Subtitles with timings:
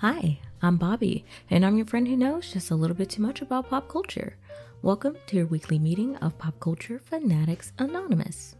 [0.00, 3.42] Hi, I'm Bobbi, and I'm your friend who knows just a little bit too much
[3.42, 4.36] about pop culture.
[4.82, 8.54] Welcome to your weekly meeting of Pop Culture Fanatics Anonymous.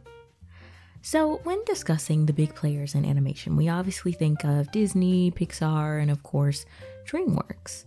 [1.02, 6.10] So, when discussing the big players in animation, we obviously think of Disney, Pixar, and
[6.10, 6.66] of course,
[7.06, 7.84] DreamWorks.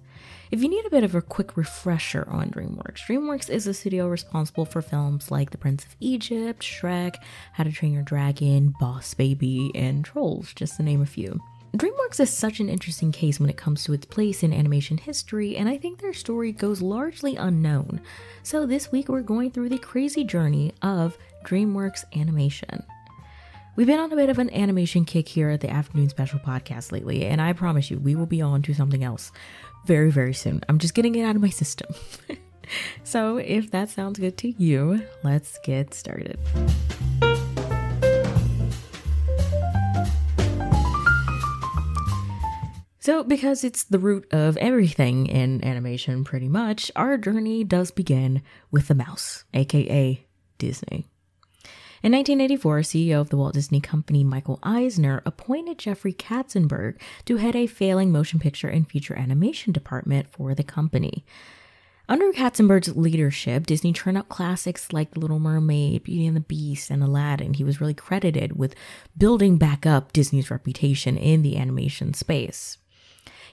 [0.52, 4.08] If you need a bit of a quick refresher on DreamWorks, DreamWorks is a studio
[4.08, 7.18] responsible for films like The Prince of Egypt, Shrek,
[7.54, 11.40] How to Train Your Dragon, Boss Baby, and Trolls, just to name a few.
[11.78, 15.56] DreamWorks is such an interesting case when it comes to its place in animation history,
[15.56, 18.02] and I think their story goes largely unknown.
[18.42, 22.84] So, this week we're going through the crazy journey of DreamWorks animation.
[23.80, 26.92] We've been on a bit of an animation kick here at the Afternoon Special podcast
[26.92, 29.32] lately, and I promise you, we will be on to something else
[29.86, 30.60] very, very soon.
[30.68, 31.96] I'm just getting it out of my system.
[33.06, 36.38] so, if that sounds good to you, let's get started.
[43.00, 48.42] So, because it's the root of everything in animation, pretty much, our journey does begin
[48.72, 50.22] with the mouse, aka
[50.58, 51.08] Disney.
[52.02, 57.58] In 1984, CEO of the Walt Disney Company Michael Eisner appointed Jeffrey Katzenberg to head
[57.58, 61.26] a failing motion picture and feature animation department for the company.
[62.08, 66.90] Under Katzenberg's leadership, Disney turned out classics like The Little Mermaid, Beauty and the Beast,
[66.90, 67.56] and Aladdin.
[67.56, 68.76] He was really credited with
[69.18, 72.78] building back up Disney's reputation in the animation space.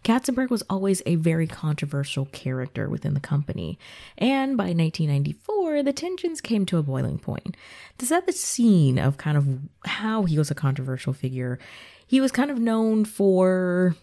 [0.06, 3.76] Katzenberg was always a very controversial character within the company,
[4.16, 7.56] and by 1994, the tensions came to a boiling point.
[7.98, 11.58] To set the scene of kind of how he was a controversial figure,
[12.06, 13.96] he was kind of known for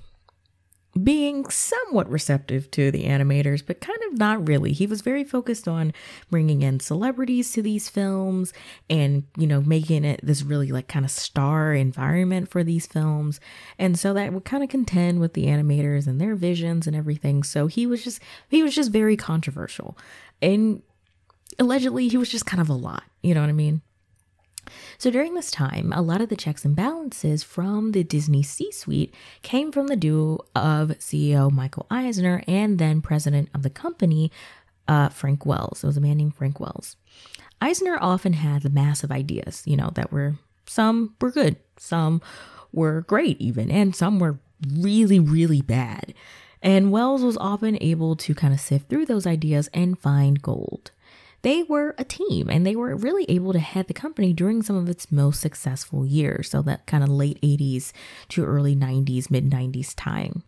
[1.01, 4.73] being somewhat receptive to the animators, but kind of not really.
[4.73, 5.91] He was very focused on
[6.29, 8.53] bringing in celebrities to these films
[8.89, 13.39] and, you know, making it this really like kind of star environment for these films.
[13.79, 17.41] And so that would kind of contend with the animators and their visions and everything.
[17.41, 19.97] So he was just, he was just very controversial.
[20.41, 20.83] And
[21.57, 23.03] allegedly, he was just kind of a lot.
[23.23, 23.81] You know what I mean?
[24.97, 28.71] So during this time, a lot of the checks and balances from the Disney C
[28.71, 34.31] suite came from the duo of CEO Michael Eisner and then president of the company,
[34.87, 35.83] uh, Frank Wells.
[35.83, 36.95] It was a man named Frank Wells.
[37.61, 40.35] Eisner often had massive ideas, you know, that were
[40.65, 42.21] some were good, some
[42.71, 46.13] were great, even, and some were really, really bad.
[46.61, 50.91] And Wells was often able to kind of sift through those ideas and find gold
[51.43, 54.75] they were a team and they were really able to head the company during some
[54.75, 56.49] of its most successful years.
[56.49, 57.91] So, that kind of late 80s
[58.29, 60.43] to early 90s, mid 90s time.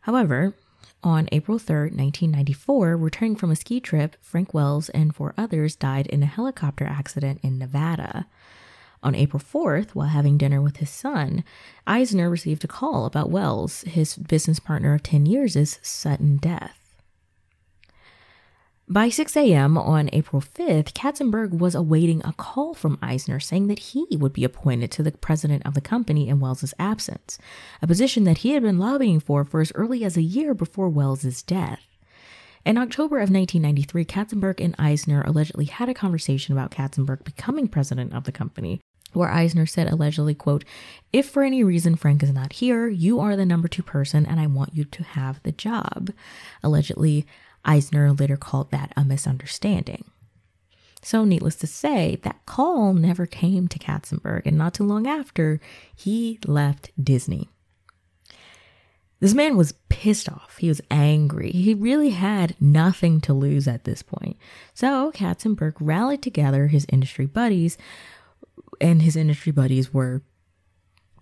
[0.00, 0.54] However,
[1.02, 6.06] on April 3rd, 1994, returning from a ski trip, Frank Wells and four others died
[6.08, 8.26] in a helicopter accident in Nevada.
[9.02, 11.44] On April 4th, while having dinner with his son,
[11.86, 16.77] Eisner received a call about Wells, his business partner of 10 years' sudden death.
[18.90, 19.76] By 6 a.m.
[19.76, 24.44] on April 5th, Katzenberg was awaiting a call from Eisner saying that he would be
[24.44, 27.36] appointed to the president of the company in Wells's absence,
[27.82, 30.88] a position that he had been lobbying for for as early as a year before
[30.88, 31.82] Wells's death.
[32.64, 38.14] In October of 1993, Katzenberg and Eisner allegedly had a conversation about Katzenberg becoming president
[38.14, 38.80] of the company,
[39.12, 40.64] where Eisner said allegedly, quote,
[41.12, 44.40] If for any reason Frank is not here, you are the number two person and
[44.40, 46.10] I want you to have the job.
[46.62, 47.26] Allegedly,
[47.68, 50.04] Eisner later called that a misunderstanding.
[51.02, 55.60] So, needless to say, that call never came to Katzenberg, and not too long after,
[55.94, 57.48] he left Disney.
[59.20, 60.56] This man was pissed off.
[60.58, 61.50] He was angry.
[61.50, 64.36] He really had nothing to lose at this point.
[64.74, 67.78] So, Katzenberg rallied together his industry buddies,
[68.80, 70.22] and his industry buddies were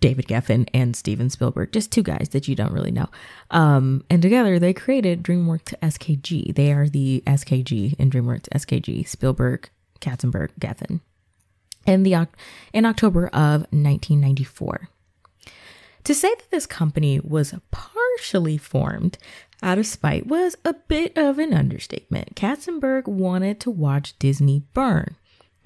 [0.01, 3.09] David Geffen and Steven Spielberg, just two guys that you don't really know.
[3.51, 6.55] Um, and together they created DreamWorks SKG.
[6.55, 9.71] They are the SKG in DreamWorks SKG, Spielberg,
[10.01, 11.01] Katzenberg, Geffen.
[11.87, 12.27] In, the,
[12.73, 14.89] in October of 1994.
[16.05, 19.19] To say that this company was partially formed
[19.63, 22.37] out of spite was a bit of an understatement.
[22.37, 25.17] Katzenberg wanted to watch Disney burn.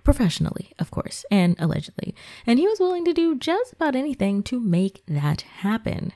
[0.04, 2.14] Professionally, of course, and allegedly.
[2.46, 6.12] And he was willing to do just about anything to make that happen.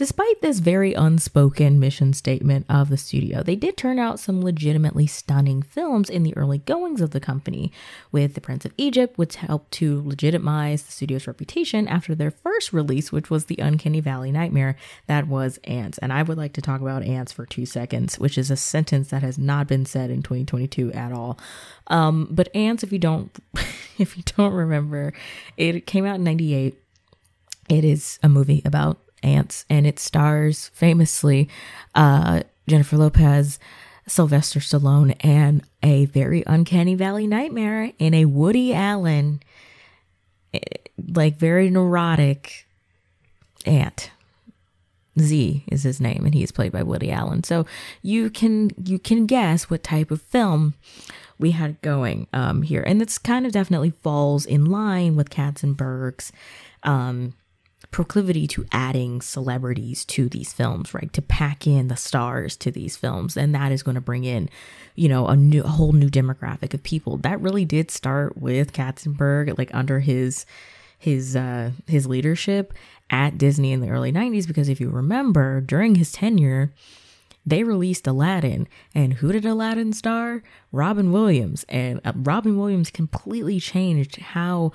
[0.00, 5.06] Despite this very unspoken mission statement of the studio, they did turn out some legitimately
[5.06, 7.70] stunning films in the early goings of the company,
[8.10, 12.72] with The Prince of Egypt, which helped to legitimize the studio's reputation after their first
[12.72, 14.74] release, which was The Uncanny Valley Nightmare,
[15.06, 15.98] that was Antz.
[15.98, 19.10] And I would like to talk about Antz for two seconds, which is a sentence
[19.10, 21.38] that has not been said in 2022 at all.
[21.88, 23.30] Um, but Antz, if you don't,
[23.98, 25.12] if you don't remember,
[25.58, 26.82] it came out in 98.
[27.68, 31.48] It is a movie about ants, and it stars famously
[31.94, 33.58] uh, Jennifer Lopez,
[34.06, 39.42] Sylvester Stallone, and a very uncanny valley nightmare in a Woody Allen,
[40.54, 40.60] eh,
[41.14, 42.66] like very neurotic
[43.66, 44.10] ant.
[45.18, 47.42] Z is his name, and he is played by Woody Allen.
[47.44, 47.66] So
[48.02, 50.74] you can you can guess what type of film
[51.38, 56.32] we had going um, here, and it's kind of definitely falls in line with Katzenberg's
[56.82, 57.34] um,
[57.90, 61.12] proclivity to adding celebrities to these films, right?
[61.12, 63.36] To pack in the stars to these films.
[63.36, 64.48] And that is going to bring in,
[64.94, 67.16] you know, a new, a whole new demographic of people.
[67.18, 70.46] That really did start with Katzenberg, like under his,
[70.98, 72.74] his, uh, his leadership
[73.10, 74.46] at Disney in the early 90s.
[74.46, 76.72] Because if you remember, during his tenure,
[77.44, 78.68] they released Aladdin.
[78.94, 80.44] And who did Aladdin star?
[80.70, 81.64] Robin Williams.
[81.68, 84.70] And uh, Robin Williams completely changed how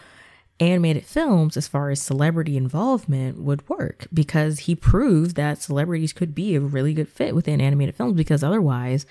[0.59, 6.33] animated films as far as celebrity involvement would work because he proved that celebrities could
[6.33, 9.05] be a really good fit within animated films because otherwise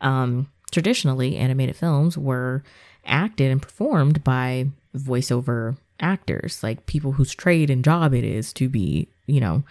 [0.00, 2.62] um, traditionally animated films were
[3.04, 4.66] acted and performed by
[4.96, 9.62] voiceover actors like people whose trade and job it is to be you know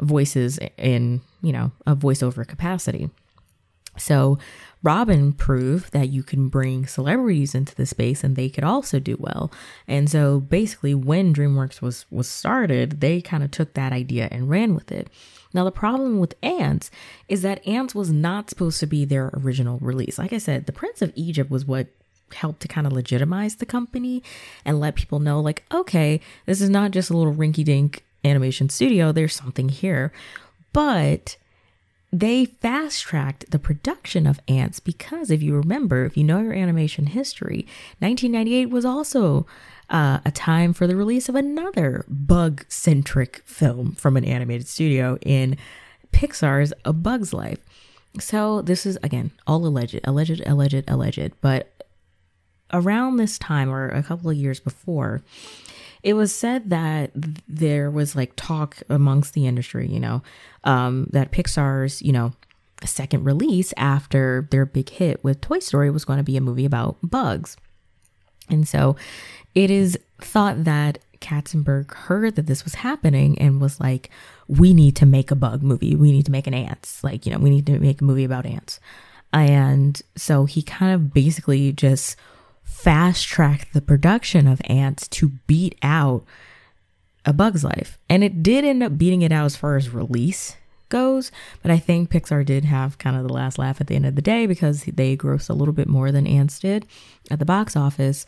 [0.00, 3.10] voices in you know a voiceover capacity.
[3.96, 4.38] So
[4.84, 9.16] Robin proved that you can bring celebrities into the space and they could also do
[9.18, 9.50] well.
[9.88, 14.50] And so basically when DreamWorks was was started, they kind of took that idea and
[14.50, 15.08] ran with it.
[15.54, 16.90] Now the problem with Antz
[17.28, 20.18] is that Antz was not supposed to be their original release.
[20.18, 21.86] Like I said, The Prince of Egypt was what
[22.34, 24.22] helped to kind of legitimize the company
[24.66, 29.12] and let people know like okay, this is not just a little rinky-dink animation studio,
[29.12, 30.12] there's something here.
[30.74, 31.36] But
[32.14, 36.52] they fast tracked the production of Antz because if you remember, if you know your
[36.52, 37.66] animation history,
[37.98, 39.48] 1998 was also
[39.90, 45.18] uh, a time for the release of another bug centric film from an animated studio
[45.22, 45.56] in
[46.12, 47.58] Pixar's A Bug's Life.
[48.20, 51.72] So this is again all alleged, alleged, alleged, alleged, but
[52.72, 55.22] around this time or a couple of years before,
[56.04, 57.10] it was said that
[57.48, 60.22] there was like talk amongst the industry, you know,
[60.62, 62.32] um, that Pixar's, you know,
[62.84, 66.66] second release after their big hit with Toy Story was going to be a movie
[66.66, 67.56] about bugs.
[68.50, 68.96] And so
[69.54, 74.10] it is thought that Katzenberg heard that this was happening and was like,
[74.46, 75.96] we need to make a bug movie.
[75.96, 77.02] We need to make an ants.
[77.02, 78.78] Like, you know, we need to make a movie about ants.
[79.32, 82.16] And so he kind of basically just
[82.64, 86.24] fast tracked the production of Antz to beat out
[87.24, 87.98] A Bug's Life.
[88.08, 90.56] And it did end up beating it out as far as release
[90.88, 91.32] goes,
[91.62, 94.16] but I think Pixar did have kind of the last laugh at the end of
[94.16, 96.86] the day because they grossed a little bit more than Antz did
[97.30, 98.26] at the box office.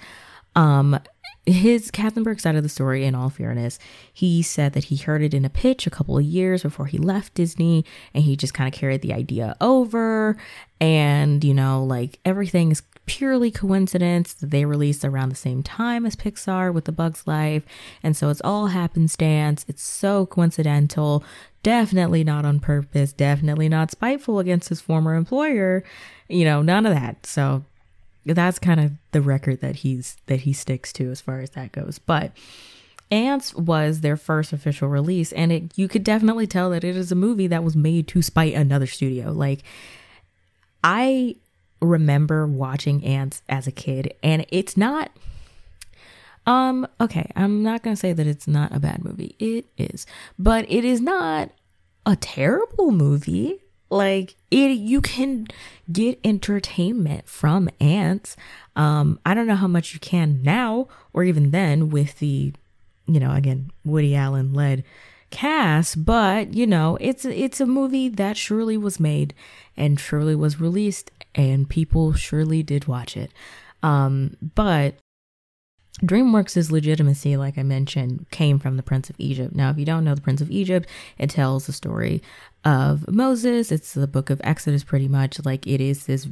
[0.57, 0.99] Um,
[1.45, 3.79] his Katzenberg side of the story, in all fairness,
[4.13, 6.99] he said that he heard it in a pitch a couple of years before he
[6.99, 10.37] left Disney and he just kind of carried the idea over.
[10.81, 16.05] And, you know, like everything is purely coincidence that they released around the same time
[16.05, 17.65] as Pixar with The Bug's Life.
[18.03, 19.65] And so it's all happenstance.
[19.69, 21.25] It's so coincidental.
[21.63, 23.13] Definitely not on purpose.
[23.13, 25.85] Definitely not spiteful against his former employer.
[26.29, 27.27] You know, none of that.
[27.27, 27.65] So
[28.25, 31.73] that's kind of the record that he's that he sticks to as far as that
[31.73, 31.99] goes.
[31.99, 32.33] But
[33.11, 37.13] Antz was their first official release, and it you could definitely tell that it is
[37.13, 39.31] a movie that was made to spite another studio.
[39.31, 39.63] Like
[40.83, 41.37] I
[41.81, 45.11] remember watching Antz as a kid, and it's not.
[46.47, 49.35] Um, okay, I'm not gonna say that it's not a bad movie.
[49.39, 50.07] It is,
[50.39, 51.51] but it is not
[52.05, 53.61] a terrible movie.
[53.91, 55.47] Like it, you can
[55.91, 58.37] get entertainment from Antz.
[58.75, 62.53] Um, I don't know how much you can now, or even then, with the,
[63.07, 64.85] you know, again Woody Allen led
[65.31, 69.35] cast, but you know, it's it's a movie that surely was made
[69.77, 73.31] and surely was released and people surely did watch it.
[73.83, 74.97] Um, but
[76.03, 79.55] DreamWorks' legitimacy, like I mentioned, came from The Prince of Egypt.
[79.55, 80.89] Now, if you don't know The Prince of Egypt,
[81.19, 82.23] it tells the story
[82.65, 83.71] of Moses.
[83.71, 85.45] It's the book of Exodus, pretty much.
[85.45, 86.27] Like it is this,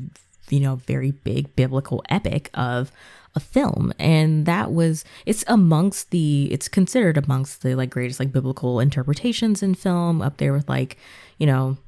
[0.50, 2.92] you know, very big biblical epic of
[3.34, 3.92] a film.
[3.98, 9.62] And that was, it's amongst the, it's considered amongst the like greatest like biblical interpretations
[9.62, 10.98] in film, up there with like,
[11.38, 11.78] you know,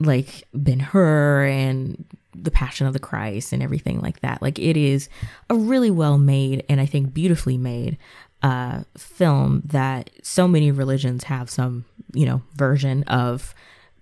[0.00, 2.04] like Ben Hur and
[2.34, 4.40] the Passion of the Christ and everything like that.
[4.40, 5.08] Like it is
[5.48, 7.98] a really well made and I think beautifully made
[8.42, 13.54] uh, film that so many religions have some, you know, version of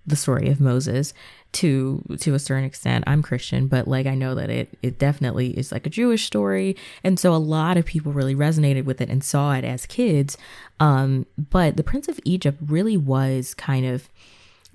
[0.07, 1.13] the story of Moses
[1.51, 3.03] to to a certain extent.
[3.07, 6.75] I'm Christian, but like I know that it it definitely is like a Jewish story,
[7.03, 10.37] and so a lot of people really resonated with it and saw it as kids.
[10.79, 14.09] Um, but the Prince of Egypt really was kind of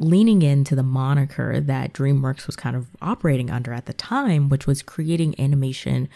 [0.04, 4.66] leaning into the moniker that DreamWorks was kind of operating under at the time, which
[4.66, 6.08] was creating animation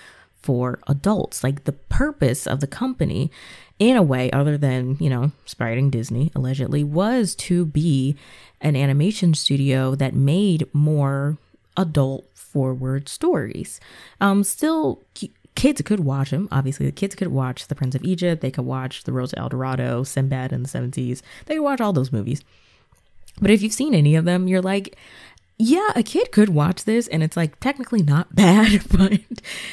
[0.42, 1.42] for adults.
[1.42, 3.30] Like the purpose of the company,
[3.78, 8.16] in a way, other than, you know, spiting Disney allegedly, was to be
[8.60, 11.38] an animation studio that made more
[11.76, 13.80] adult forward stories.
[14.20, 15.02] Um, still,
[15.54, 16.48] kids could watch them.
[16.50, 18.42] Obviously, the kids could watch The Prince of Egypt.
[18.42, 21.22] They could watch The Road to El Dorado, Sinbad of the Seven Seas.
[21.46, 22.42] They could watch all those movies.
[23.40, 24.96] But if you've seen any of them, you're like,
[25.58, 29.20] yeah, a kid could watch this and it's like technically not bad, but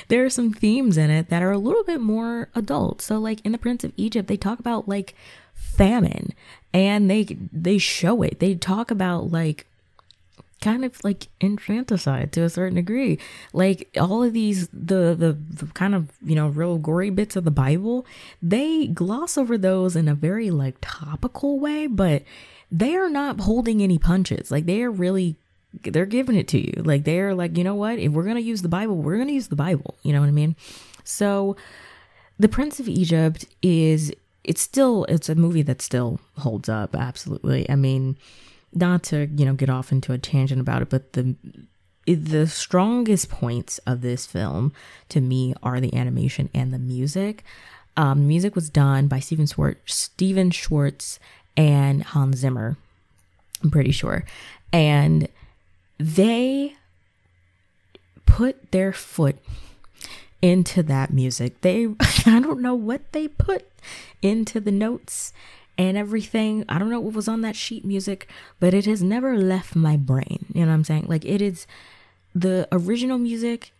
[0.07, 3.01] there are some themes in it that are a little bit more adult.
[3.01, 5.15] So like in The Prince of Egypt, they talk about like
[5.53, 6.33] famine
[6.73, 8.39] and they they show it.
[8.39, 9.67] They talk about like
[10.61, 13.19] kind of like infanticide to a certain degree.
[13.53, 17.43] Like all of these the, the the kind of, you know, real gory bits of
[17.43, 18.05] the Bible,
[18.41, 22.23] they gloss over those in a very like topical way, but
[22.71, 24.51] they are not holding any punches.
[24.51, 25.37] Like they are really
[25.83, 26.81] they're giving it to you.
[26.83, 27.99] Like they're like, you know what?
[27.99, 29.95] If we're going to use the Bible, we're going to use the Bible.
[30.03, 30.55] You know what I mean?
[31.03, 31.55] So
[32.39, 34.11] The Prince of Egypt is
[34.43, 37.69] it's still it's a movie that still holds up absolutely.
[37.69, 38.17] I mean,
[38.73, 41.35] not to, you know, get off into a tangent about it, but the
[42.05, 44.71] the strongest points of this film
[45.09, 47.43] to me are the animation and the music.
[47.97, 51.17] Um, music was done by Stephen Schwartz, Stephen Schwartz
[51.57, 52.77] and Hans Zimmer.
[53.63, 54.25] I'm pretty sure.
[54.71, 55.27] And
[55.97, 56.75] they
[58.25, 59.37] put their foot
[60.41, 61.61] into that music.
[61.61, 61.85] They,
[62.25, 63.67] I don't know what they put
[64.21, 65.33] into the notes
[65.77, 66.65] and everything.
[66.69, 68.27] I don't know what was on that sheet music,
[68.59, 70.45] but it has never left my brain.
[70.53, 71.05] You know what I'm saying?
[71.07, 71.67] Like it is
[72.33, 73.71] the original music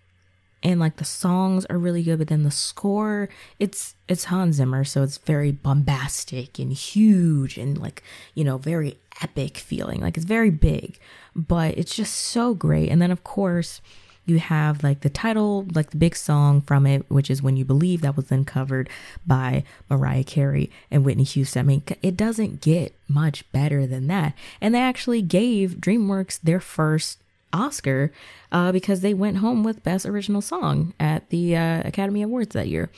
[0.66, 3.30] and like the songs are really good but then the score
[3.60, 8.04] it's it's Hans Zimmer so it's very bombastic and huge and like
[8.34, 10.02] you know very epic feeling.
[10.02, 11.00] Like it's very big
[11.36, 12.90] but it's just so great.
[12.90, 13.82] And then of course
[14.26, 17.64] you have like the title like the big song from it which is when you
[17.64, 18.90] believe that was then covered
[19.28, 21.60] by mariah carey and whitney houston.
[21.60, 24.34] I mean it doesn't get much better than that.
[24.60, 27.20] And they actually gave dreamworks their first
[27.56, 28.12] Oscar
[28.52, 32.68] uh, because they went home with Best Original Song at the uh, Academy Awards that
[32.68, 32.90] year.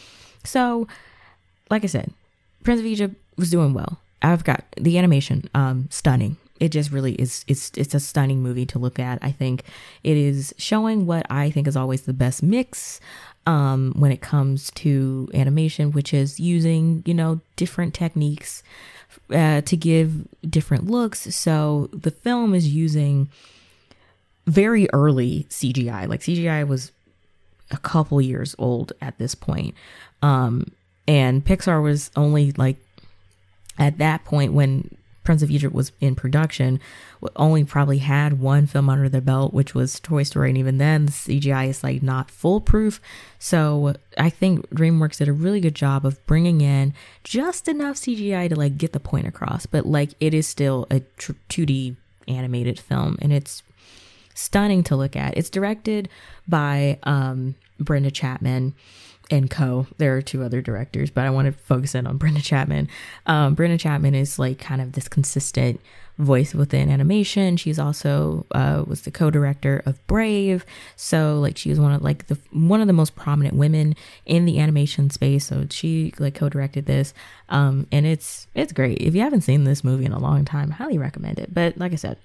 [0.43, 0.87] So,
[1.69, 2.11] like I said,
[2.63, 3.99] Prince of Egypt was doing well.
[4.21, 6.37] I've got the animation, um, stunning.
[6.59, 7.45] It just really is.
[7.47, 9.19] It's it's a stunning movie to look at.
[9.21, 9.63] I think
[10.03, 12.99] it is showing what I think is always the best mix
[13.45, 18.63] um, when it comes to animation, which is using you know different techniques
[19.31, 21.33] uh, to give different looks.
[21.35, 23.29] So the film is using
[24.47, 26.07] very early CGI.
[26.07, 26.91] Like CGI was
[27.69, 29.75] a couple years old at this point.
[30.21, 30.71] Um,
[31.07, 32.77] and Pixar was only like
[33.77, 36.79] at that point when Prince of Egypt was in production,
[37.35, 41.05] only probably had one film under their belt, which was Toy Story, and even then,
[41.05, 43.01] the CGI is like not foolproof.
[43.37, 46.93] So I think DreamWorks did a really good job of bringing in
[47.25, 51.01] just enough CGI to like get the point across, but like it is still a
[51.01, 51.97] 2D
[52.29, 53.63] animated film, and it's
[54.37, 55.35] stunning to look at.
[55.35, 56.09] It's directed
[56.47, 58.75] by um, Brenda Chapman
[59.29, 59.87] and co.
[59.97, 62.87] There are two other directors, but I want to focus in on Brenda Chapman.
[63.25, 65.81] Um, Brenda Chapman is like kind of this consistent
[66.17, 67.57] voice within animation.
[67.57, 70.65] She's also uh, was the co-director of Brave,
[70.95, 74.45] so like she was one of like the one of the most prominent women in
[74.45, 75.47] the animation space.
[75.47, 77.13] So she like co-directed this,
[77.49, 78.99] um, and it's it's great.
[78.99, 81.53] If you haven't seen this movie in a long time, highly recommend it.
[81.53, 82.17] But like I said,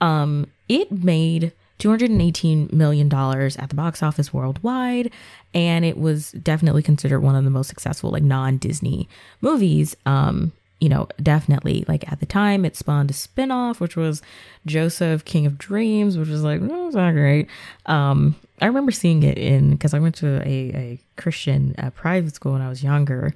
[0.00, 5.10] um, it made $218 million at the box office worldwide,
[5.54, 9.08] and it was definitely considered one of the most successful, like non Disney
[9.40, 9.96] movies.
[10.06, 14.20] Um, you know, definitely like at the time it spawned a spinoff, which was
[14.66, 17.48] Joseph, King of Dreams, which was like, oh, it's not great.
[17.86, 22.34] Um, I remember seeing it in because I went to a, a Christian uh, private
[22.34, 23.32] school when I was younger.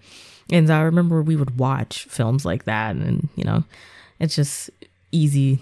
[0.53, 2.97] And I remember we would watch films like that.
[2.97, 3.65] And, you know,
[4.19, 4.69] it's just
[5.13, 5.61] easy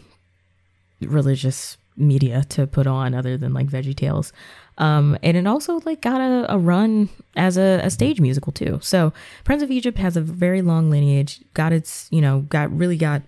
[1.01, 4.33] religious media to put on other than like Veggie Tales.
[4.79, 8.79] Um, and it also like got a, a run as a, a, stage musical too.
[8.81, 9.13] So
[9.43, 11.41] Prince of Egypt has a very long lineage.
[11.55, 13.23] Got its, you know, got really got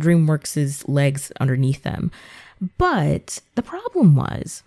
[0.00, 2.10] DreamWorks's legs underneath them.
[2.76, 4.62] But the problem was,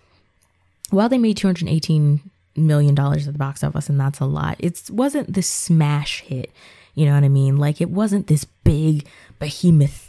[0.90, 2.20] while they made 218
[2.56, 6.50] million dollars at the box office, and that's a lot, it wasn't the smash hit.
[6.94, 7.56] You know what I mean?
[7.56, 9.06] Like it wasn't this big
[9.38, 10.05] behemoth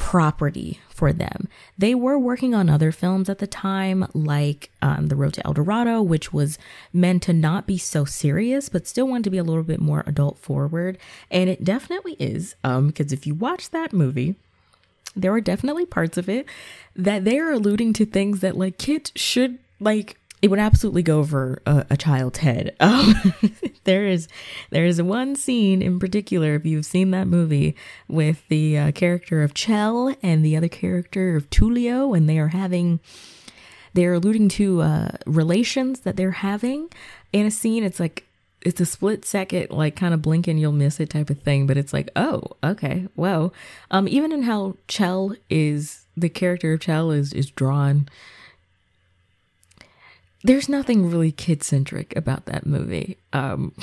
[0.00, 1.46] property for them.
[1.76, 5.52] They were working on other films at the time, like um, The Road to El
[5.52, 6.58] Dorado, which was
[6.90, 10.02] meant to not be so serious, but still wanted to be a little bit more
[10.06, 10.96] adult forward.
[11.30, 14.36] And it definitely is, um, because if you watch that movie,
[15.14, 16.46] there are definitely parts of it
[16.96, 21.18] that they are alluding to things that like kids should like it would absolutely go
[21.18, 22.76] over a, a child's head.
[22.80, 23.14] Um,
[23.84, 24.26] there is
[24.70, 27.76] there is one scene in particular, if you've seen that movie,
[28.08, 32.48] with the uh, character of Chel and the other character of Tulio, and they are
[32.48, 33.00] having
[33.94, 36.88] they're alluding to uh, relations that they're having
[37.32, 37.84] in a scene.
[37.84, 38.26] It's like
[38.62, 41.66] it's a split second, like kind of blink and you'll miss it type of thing.
[41.66, 43.52] But it's like, oh, okay, whoa.
[43.90, 48.08] Um, even in how Chel is the character of Chel is is drawn
[50.42, 53.18] there's nothing really kid centric about that movie.
[53.32, 53.74] Um,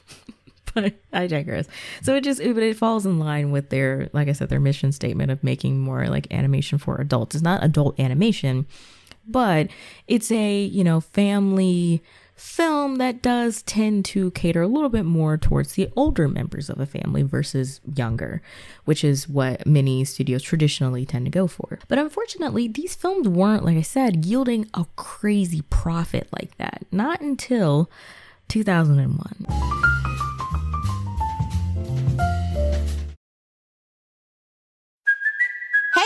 [0.74, 1.66] but I digress.
[2.02, 4.92] So it just, but it falls in line with their, like I said, their mission
[4.92, 7.34] statement of making more like animation for adults.
[7.34, 8.66] It's not adult animation,
[9.26, 9.68] but
[10.06, 12.02] it's a, you know, family
[12.38, 16.78] film that does tend to cater a little bit more towards the older members of
[16.78, 18.40] a family versus younger,
[18.84, 21.78] which is what many studios traditionally tend to go for.
[21.88, 26.86] But unfortunately, these films weren't, like I said, yielding a crazy profit like that.
[26.92, 27.90] Not until
[28.48, 29.97] 2001.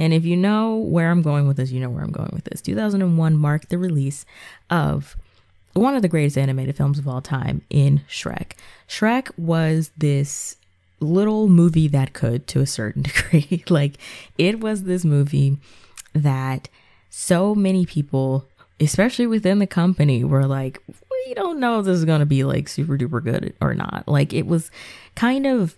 [0.00, 2.44] And if you know where I'm going with this, you know where I'm going with
[2.44, 2.62] this.
[2.62, 4.24] 2001 marked the release
[4.70, 5.14] of
[5.74, 8.52] one of the greatest animated films of all time in Shrek.
[8.88, 10.56] Shrek was this
[11.00, 13.62] little movie that could to a certain degree.
[13.68, 13.98] like
[14.38, 15.58] it was this movie
[16.14, 16.70] that
[17.10, 18.48] so many people,
[18.80, 22.42] especially within the company, were like, we don't know if this is going to be
[22.42, 24.04] like super duper good or not.
[24.08, 24.70] Like it was
[25.14, 25.76] kind of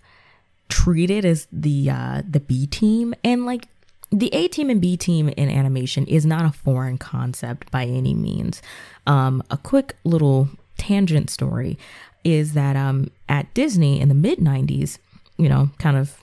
[0.69, 3.67] treated as the uh the B team and like
[4.13, 8.13] the A team and B team in animation is not a foreign concept by any
[8.13, 8.61] means.
[9.07, 11.79] Um, a quick little tangent story
[12.23, 14.99] is that um, at Disney in the mid 90s,
[15.39, 16.23] you know, kind of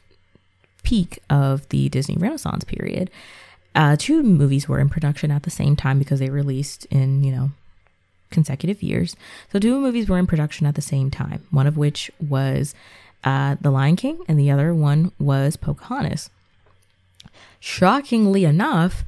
[0.83, 3.09] peak of the Disney Renaissance period,
[3.73, 7.31] uh, two movies were in production at the same time because they released in, you
[7.31, 7.51] know,
[8.29, 9.15] consecutive years.
[9.51, 12.75] So two movies were in production at the same time, one of which was
[13.23, 16.29] uh, The Lion King and the other one was Pocahontas.
[17.59, 19.03] Shockingly enough,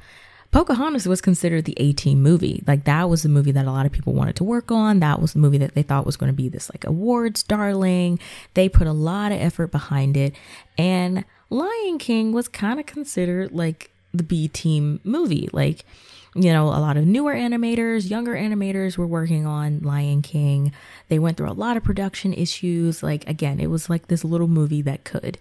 [0.52, 2.62] Pocahontas was considered the A team movie.
[2.66, 5.00] Like that was the movie that a lot of people wanted to work on.
[5.00, 8.18] That was the movie that they thought was going to be this like awards darling.
[8.52, 10.34] They put a lot of effort behind it.
[10.76, 15.48] And Lion King was kind of considered like the B team movie.
[15.54, 15.86] Like,
[16.34, 20.72] you know, a lot of newer animators, younger animators were working on Lion King.
[21.08, 23.02] They went through a lot of production issues.
[23.02, 25.38] Like, again, it was like this little movie that could.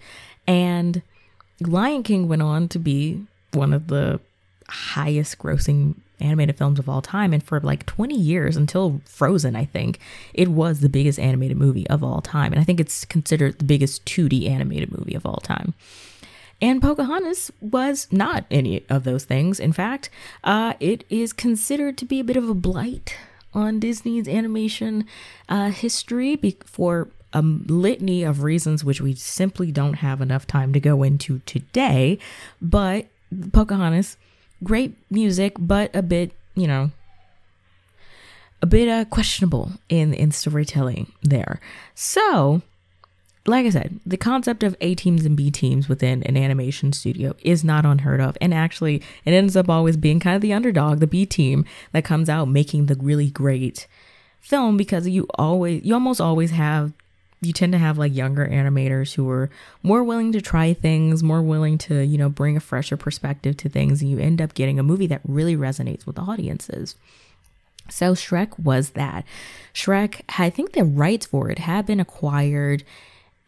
[0.47, 1.01] And
[1.67, 4.19] Lion King went on to be one of the
[4.67, 7.34] highest grossing animated films of all time.
[7.34, 10.00] And for like 20 years until Frozen, I think,
[10.34, 12.52] it was the biggest animated movie of all time.
[12.52, 15.74] And I think it's considered the biggest 2D animated movie of all time.
[16.62, 19.60] And Pocahontas was not any of those things.
[19.60, 20.12] In fact,
[20.43, 23.17] uh, it is considered to be a bit of a blight
[23.54, 25.06] on Disney's animation
[25.50, 30.74] uh, history be- for a litany of reasons which we simply don't have enough time
[30.74, 32.20] to go into today.
[32.62, 33.08] But
[33.54, 34.17] Pocahontas,
[34.63, 36.91] great music, but a bit, you know,
[38.62, 41.60] a bit uh, questionable in in storytelling there.
[41.96, 42.62] So
[43.48, 47.36] like I said, the concept of A teams and B teams within an animation studio
[47.41, 48.38] is not unheard of.
[48.39, 52.04] And actually, it ends up always being kind of the underdog, the B team that
[52.04, 53.88] comes out making the really great
[54.39, 56.94] film because you always, you almost always have,
[57.41, 59.49] you tend to have like younger animators who are
[59.82, 63.69] more willing to try things, more willing to, you know, bring a fresher perspective to
[63.69, 64.01] things.
[64.01, 66.95] And you end up getting a movie that really resonates with the audiences.
[67.89, 69.25] So Shrek was that.
[69.73, 72.84] Shrek, I think the rights for it had been acquired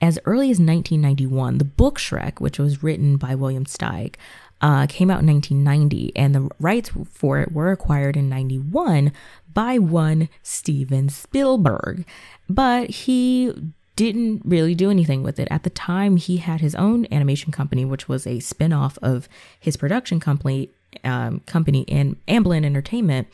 [0.02, 4.16] as early as 1991, the book Shrek, which was written by William Steig,
[4.60, 9.14] uh, came out in 1990, and the rights for it were acquired in 91
[9.54, 12.06] by one Steven Spielberg.
[12.50, 13.54] But he
[13.96, 15.48] didn't really do anything with it.
[15.52, 19.30] At the time, he had his own animation company, which was a spin-off of
[19.60, 20.70] his production company,
[21.04, 23.28] um, company in Amblin Entertainment.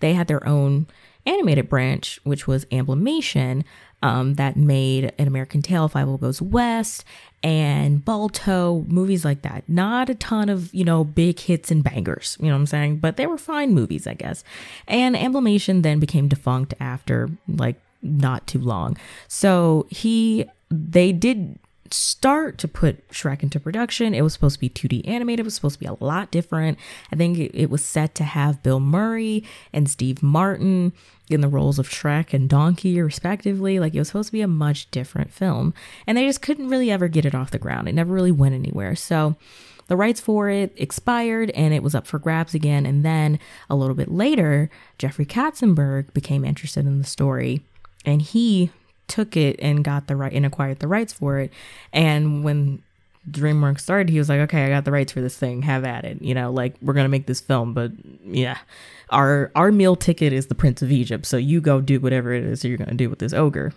[0.00, 0.86] They had their own
[1.26, 3.64] animated branch, which was Amblimation,
[4.02, 7.04] um, that made An American Tale, Tail, Fievel Goes West,
[7.42, 9.64] and Balto, movies like that.
[9.66, 12.96] Not a ton of, you know, big hits and bangers, you know what I'm saying?
[12.98, 14.44] But they were fine movies, I guess.
[14.86, 18.96] And Amblimation then became defunct after, like, not too long.
[19.28, 21.58] So he, they did
[21.90, 24.14] start to put Shrek into production.
[24.14, 25.40] It was supposed to be 2D animated.
[25.40, 26.78] It was supposed to be a lot different.
[27.12, 30.92] I think it, was set to have Bill Murray and Steve Martin
[31.30, 33.78] in the roles of Shrek and Donkey, respectively.
[33.78, 35.74] Like it was supposed to be a much different film,
[36.06, 37.88] and they just couldn't really ever get it off the ground.
[37.88, 38.96] It never really went anywhere.
[38.96, 39.36] So
[39.86, 42.86] the rights for it expired and it was up for grabs again.
[42.86, 43.38] And then
[43.68, 47.62] a little bit later, Jeffrey Katzenberg became interested in the story
[48.04, 48.70] and he
[49.06, 51.52] took it and got the right and acquired the rights for it.
[51.92, 52.82] And when
[53.30, 55.62] DreamWorks started, he was like, okay, I got the rights for this thing.
[55.62, 56.20] Have at it.
[56.22, 57.92] You know, like we're gonna make this film, but
[58.24, 58.58] yeah,
[59.10, 61.26] our our meal ticket is the Prince of Egypt.
[61.26, 63.72] So you go do whatever it is you're gonna do with this ogre.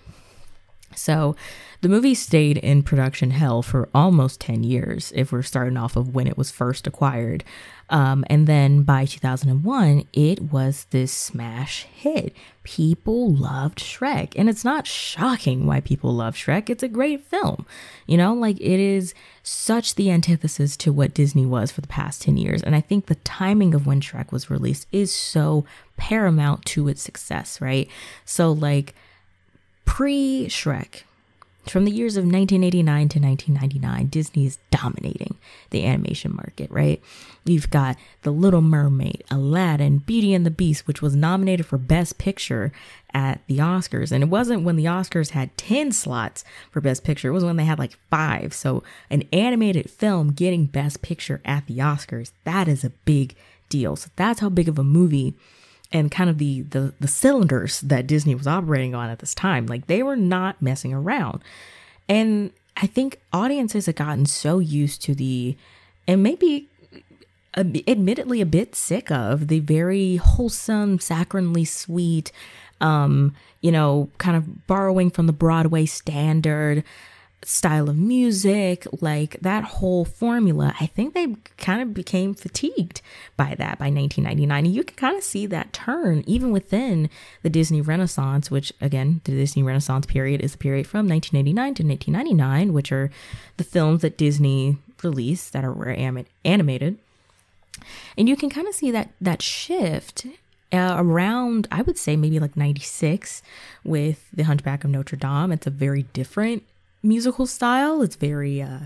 [0.96, 1.36] So
[1.82, 6.16] the movie stayed in production hell for almost 10 years, if we're starting off of
[6.16, 7.44] when it was first acquired.
[7.90, 12.36] Um, and then by 2001, it was this smash hit.
[12.64, 14.34] People loved Shrek.
[14.36, 16.70] And it's not shocking why people love Shrek.
[16.70, 17.66] It's a great film.
[18.06, 22.24] You know, like it is such the antithesis to what Disney was for the past
[22.24, 22.62] 10 years.
[22.64, 25.64] And I think the timing of when Shrek was released is so
[25.96, 27.88] paramount to its success, right?
[28.26, 28.96] So, like,
[29.88, 31.04] pre Shrek,
[31.66, 35.36] from the years of 1989 to 1999, Disney is dominating
[35.72, 37.02] the animation market, right?
[37.46, 42.18] You've got The Little Mermaid, Aladdin, Beauty and the Beast, which was nominated for Best
[42.18, 42.72] Picture
[43.14, 44.12] at the Oscars.
[44.12, 47.58] And it wasn't when the Oscars had 10 slots for Best Picture, it was when
[47.58, 48.54] they had like five.
[48.54, 53.36] So, an animated film getting Best Picture at the Oscars, that is a big
[53.70, 53.96] deal.
[53.96, 55.34] So, that's how big of a movie
[55.92, 59.66] and kind of the, the the cylinders that Disney was operating on at this time.
[59.66, 61.42] Like they were not messing around.
[62.10, 65.58] And I think audiences had gotten so used to the
[66.08, 66.70] and maybe
[67.56, 72.32] admittedly a bit sick of the very wholesome, saccharinely sweet
[72.82, 76.84] um, you know, kind of borrowing from the Broadway standard
[77.44, 83.02] style of music, like that whole formula, I think they kind of became fatigued
[83.36, 84.66] by that by 1999.
[84.66, 87.10] And you can kind of see that turn even within
[87.44, 91.84] the Disney Renaissance, which again, the Disney Renaissance period is the period from 1989 to
[91.84, 93.12] 1999, which are
[93.58, 95.90] the films that Disney released that are
[96.44, 96.98] animated.
[98.18, 100.26] And you can kind of see that that shift
[100.74, 103.42] uh, around I would say maybe like 96
[103.84, 105.52] with The Hunchback of Notre Dame.
[105.52, 106.64] It's a very different
[107.08, 108.02] musical style.
[108.02, 108.82] It's very uh,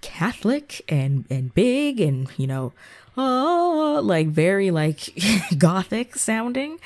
[0.00, 2.72] Catholic and and big and you know,
[3.16, 5.12] oh, like very like
[5.58, 6.78] gothic sounding.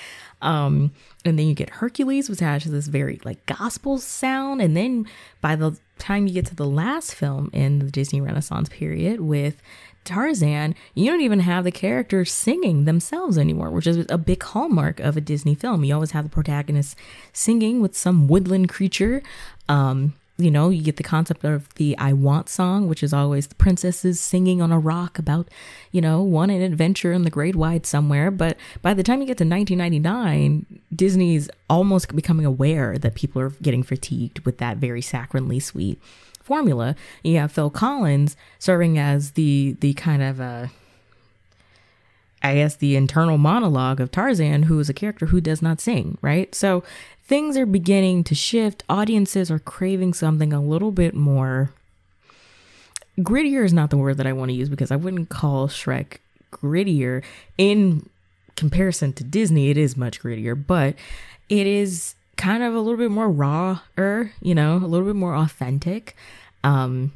[0.43, 0.93] Um,
[1.25, 4.61] and then you get Hercules, which has this very like gospel sound.
[4.61, 5.07] And then
[5.41, 9.63] by the time you get to the last film in the Disney Renaissance period with
[10.05, 15.01] Tarzan, you don't even have the characters singing themselves anymore, which is a big hallmark
[15.01, 15.83] of a Disney film.
[15.83, 16.95] You always have the protagonist
[17.33, 19.23] singing with some woodland creature.
[19.67, 23.47] Um, you know, you get the concept of the I Want song, which is always
[23.47, 25.49] the princesses singing on a rock about,
[25.93, 28.33] you know, wanting an adventure in the great wide somewhere.
[28.33, 33.51] But by the time you get to 1999, Disney's almost becoming aware that people are
[33.51, 36.01] getting fatigued with that very saccharinely sweet
[36.43, 36.97] formula.
[37.23, 40.67] You have Phil Collins serving as the the kind of uh
[42.45, 46.19] I guess the internal monologue of Tarzan, who is a character who does not sing,
[46.21, 46.55] right?
[46.55, 46.85] So
[47.27, 48.85] things are beginning to shift.
[48.87, 51.71] Audiences are craving something a little bit more.
[53.19, 56.19] Grittier is not the word that I want to use because I wouldn't call Shrek
[56.53, 57.25] grittier.
[57.57, 58.11] In
[58.57, 60.97] comparison to Disney, it is much grittier, but
[61.49, 63.81] it is kind of a little bit more raw
[64.43, 66.15] you know, a little bit more authentic.
[66.63, 67.13] Um,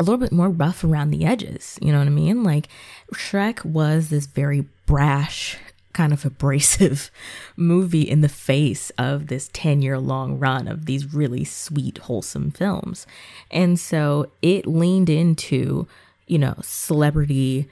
[0.00, 1.78] a little bit more rough around the edges.
[1.82, 2.42] You know what I mean?
[2.42, 2.68] Like
[3.12, 5.58] Shrek was this very brash,
[5.92, 7.10] kind of abrasive
[7.54, 12.50] movie in the face of this 10 year long run of these really sweet, wholesome
[12.50, 13.06] films.
[13.50, 15.86] And so it leaned into,
[16.26, 17.68] you know, celebrity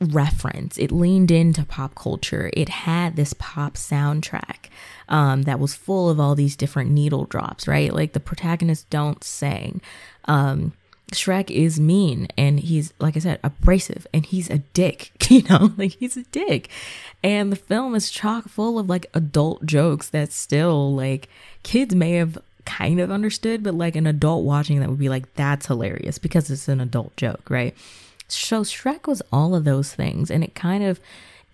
[0.00, 0.76] reference.
[0.76, 2.50] It leaned into pop culture.
[2.54, 4.70] It had this pop soundtrack
[5.08, 7.92] um, that was full of all these different needle drops, right?
[7.92, 9.80] Like the protagonists don't sing.
[10.24, 10.72] Um,
[11.12, 15.72] Shrek is mean and he's, like I said, abrasive and he's a dick, you know,
[15.76, 16.68] like he's a dick.
[17.22, 21.28] And the film is chock full of like adult jokes that still, like,
[21.62, 25.32] kids may have kind of understood, but like an adult watching that would be like,
[25.34, 27.74] that's hilarious because it's an adult joke, right?
[28.26, 30.30] So Shrek was all of those things.
[30.30, 31.00] And it kind of,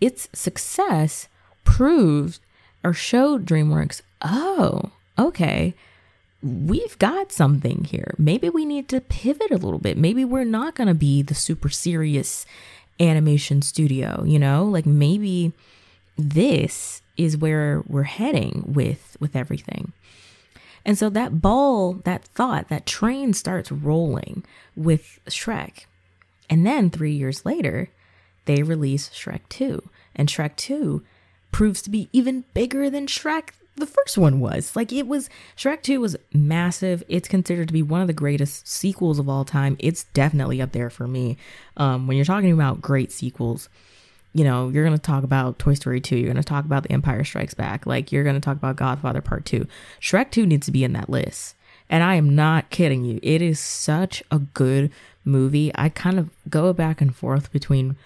[0.01, 1.29] its success
[1.65, 2.41] proved
[2.83, 5.75] or showed DreamWorks, oh, okay
[6.43, 8.15] we've got something here.
[8.19, 9.99] Maybe we need to pivot a little bit.
[9.99, 12.47] Maybe we're not going to be the super serious
[12.99, 14.65] animation studio, you know?
[14.65, 15.53] Like maybe
[16.17, 19.93] this is where we're heading with with everything.
[20.85, 25.85] And so that ball, that thought, that train starts rolling with Shrek.
[26.49, 27.91] And then 3 years later,
[28.47, 29.83] they release Shrek 2.
[30.17, 31.03] And Shrek 2
[31.53, 34.75] proves to be even bigger than Shrek the first one was.
[34.77, 37.03] Like it was Shrek 2 was massive.
[37.09, 39.77] It's considered to be one of the greatest sequels of all time.
[39.79, 41.37] It's definitely up there for me.
[41.77, 43.69] Um, when you're talking about great sequels,
[44.33, 46.85] you know, you're going to talk about Toy Story 2, you're going to talk about
[46.85, 49.67] The Empire Strikes Back, like you're going to talk about Godfather Part 2.
[50.01, 51.57] Shrek 2 needs to be in that list.
[51.89, 53.19] And I am not kidding you.
[53.23, 54.93] It is such a good
[55.25, 55.73] movie.
[55.75, 57.97] I kind of go back and forth between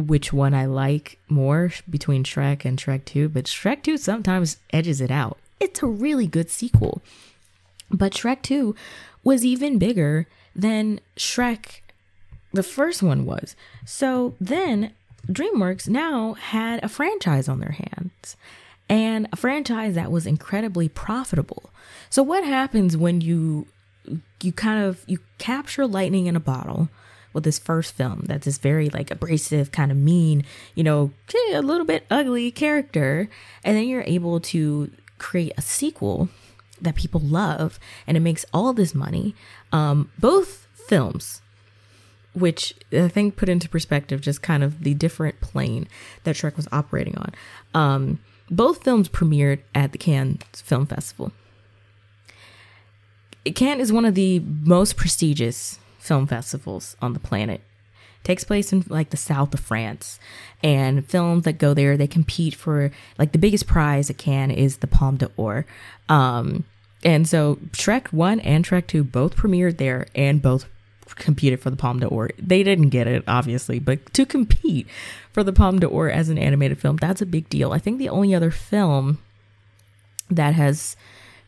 [0.00, 5.00] which one I like more between Shrek and Shrek 2, but Shrek 2 sometimes edges
[5.00, 5.38] it out.
[5.58, 7.02] It's a really good sequel.
[7.90, 8.74] But Shrek 2
[9.22, 11.80] was even bigger than Shrek,
[12.52, 13.54] the first one was.
[13.84, 14.92] So then
[15.28, 18.36] DreamWorks now had a franchise on their hands
[18.88, 21.70] and a franchise that was incredibly profitable.
[22.08, 23.66] So what happens when you
[24.42, 26.88] you kind of you capture lightning in a bottle
[27.32, 31.12] with this first film that's this very like abrasive, kind of mean, you know,
[31.52, 33.28] a little bit ugly character.
[33.64, 36.28] And then you're able to create a sequel
[36.80, 39.34] that people love and it makes all this money.
[39.72, 41.42] Um, both films,
[42.32, 45.88] which I think put into perspective just kind of the different plane
[46.24, 47.32] that Shrek was operating on.
[47.74, 48.18] Um,
[48.50, 51.32] both films premiered at the Cannes Film Festival.
[53.54, 57.60] Cannes is one of the most prestigious film festivals on the planet.
[57.60, 60.18] It takes place in like the south of France,
[60.62, 64.78] and films that go there they compete for like the biggest prize at Cannes is
[64.78, 65.66] the Palme d'Or.
[66.08, 66.64] Um,
[67.04, 70.66] and so Shrek One and Shrek Two both premiered there, and both
[71.16, 72.30] competed for the Palme d'Or.
[72.38, 74.86] They didn't get it, obviously, but to compete
[75.32, 77.72] for the Palme d'Or as an animated film, that's a big deal.
[77.72, 79.18] I think the only other film
[80.30, 80.96] that has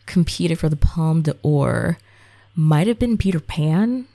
[0.06, 1.98] competed for the Palme d'Or
[2.54, 4.06] might have been Peter Pan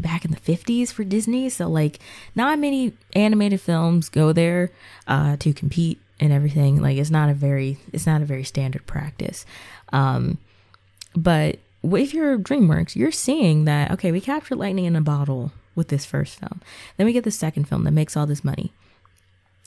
[0.00, 1.48] back in the 50s for Disney.
[1.48, 1.98] So, like,
[2.34, 4.70] not many animated films go there
[5.06, 6.80] uh, to compete and everything.
[6.80, 9.44] Like, it's not a very, it's not a very standard practice.
[9.92, 10.38] Um,
[11.14, 15.88] but if you're DreamWorks, you're seeing that, okay, we captured lightning in a bottle with
[15.88, 16.60] this first film.
[16.96, 18.72] Then we get the second film that makes all this money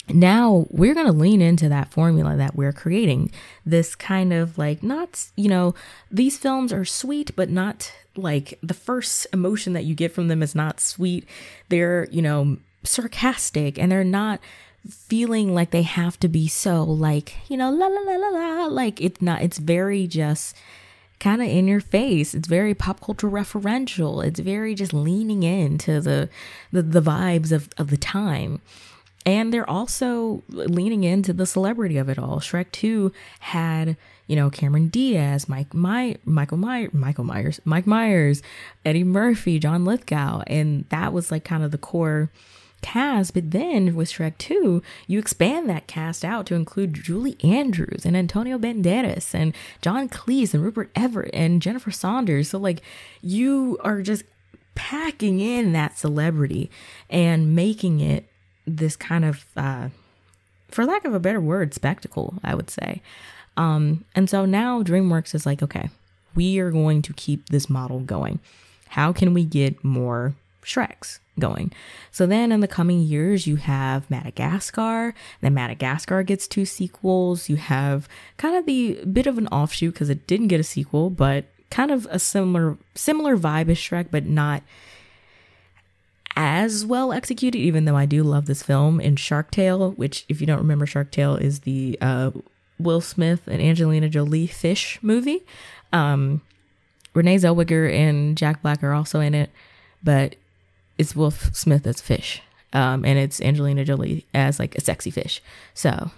[0.08, 3.30] now we're going to lean into that formula that we're creating.
[3.64, 5.74] This kind of like not you know
[6.10, 10.42] these films are sweet but not like the first emotion that you get from them
[10.42, 11.26] is not sweet.
[11.68, 14.40] They're you know sarcastic and they're not
[14.88, 18.66] feeling like they have to be so like you know la la la la la
[18.66, 20.56] like it's not it's very just
[21.20, 22.34] kind of in your face.
[22.34, 24.26] It's very pop culture referential.
[24.26, 26.28] It's very just leaning into the
[26.72, 28.60] the, the vibes of, of the time
[29.24, 32.40] and they're also leaning into the celebrity of it all.
[32.40, 38.42] Shrek 2 had, you know, Cameron Diaz, Mike My Michael Myers, Michael Myers, Mike Myers,
[38.84, 42.30] Eddie Murphy, John Lithgow, and that was like kind of the core
[42.82, 43.32] cast.
[43.32, 48.16] But then with Shrek 2, you expand that cast out to include Julie Andrews and
[48.16, 52.50] Antonio Banderas and John Cleese and Rupert Everett and Jennifer Saunders.
[52.50, 52.82] So like
[53.22, 54.24] you are just
[54.74, 56.70] packing in that celebrity
[57.08, 58.28] and making it
[58.66, 59.88] this kind of, uh,
[60.70, 63.02] for lack of a better word, spectacle, I would say.
[63.56, 65.90] Um, and so now DreamWorks is like, okay,
[66.34, 68.40] we are going to keep this model going.
[68.88, 71.72] How can we get more Shreks going.
[72.10, 75.14] So then in the coming years, you have Madagascar.
[75.40, 77.48] Then Madagascar gets two sequels.
[77.48, 81.10] You have kind of the bit of an offshoot because it didn't get a sequel,
[81.10, 84.62] but kind of a similar similar vibe as Shrek, but not
[86.36, 87.58] as well executed.
[87.58, 90.86] Even though I do love this film in Shark Tale, which if you don't remember,
[90.86, 92.30] Shark Tale is the uh,
[92.78, 95.42] Will Smith and Angelina Jolie fish movie.
[95.92, 96.40] Um,
[97.14, 99.50] Renee Zellweger and Jack Black are also in it,
[100.02, 100.36] but
[100.98, 102.42] it's Will Smith as fish,
[102.72, 105.42] um, and it's Angelina Jolie as like a sexy fish.
[105.74, 106.10] So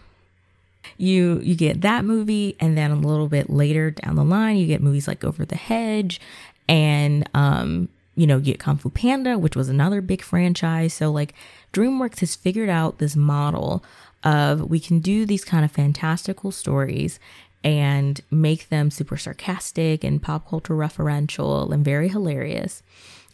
[0.96, 4.66] you you get that movie, and then a little bit later down the line, you
[4.66, 6.20] get movies like Over the Hedge,
[6.68, 10.94] and um, you know, get Kung Fu Panda, which was another big franchise.
[10.94, 11.34] So like
[11.72, 13.84] DreamWorks has figured out this model
[14.22, 17.18] of we can do these kind of fantastical stories
[17.62, 22.82] and make them super sarcastic and pop culture referential and very hilarious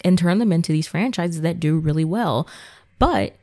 [0.02, 2.48] and turn them into these franchises that do really well.
[2.98, 3.36] But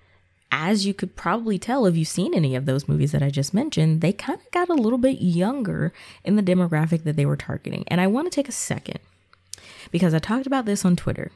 [0.52, 3.54] as you could probably tell if you've seen any of those movies that I just
[3.54, 5.92] mentioned, they kind of got a little bit younger
[6.24, 7.84] in the demographic that they were targeting.
[7.88, 9.00] And I want to take a second
[9.92, 11.32] because I talked about this on Twitter,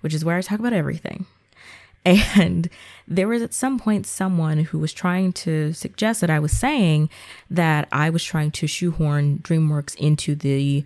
[0.00, 1.26] which is where I talk about everything.
[2.06, 2.68] And
[3.08, 7.08] there was at some point someone who was trying to suggest that I was saying
[7.50, 10.84] that I was trying to shoehorn DreamWorks into the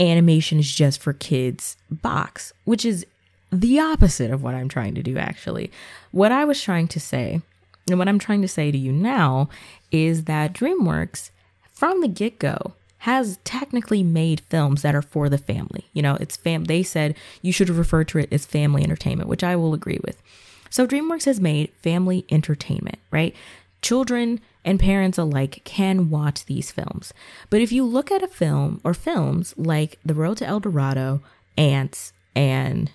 [0.00, 3.06] animation is just for kids box, which is
[3.52, 5.70] the opposite of what I'm trying to do, actually.
[6.10, 7.40] What I was trying to say,
[7.88, 9.48] and what I'm trying to say to you now,
[9.90, 11.30] is that DreamWorks,
[11.72, 15.88] from the get go, has technically made films that are for the family.
[15.92, 16.66] You know, it's fam.
[16.66, 20.22] They said you should refer to it as family entertainment, which I will agree with.
[20.70, 23.34] So DreamWorks has made family entertainment, right?
[23.80, 27.12] Children and parents alike can watch these films.
[27.50, 31.22] But if you look at a film or films like The Road to El Dorado,
[31.58, 32.92] Antz, and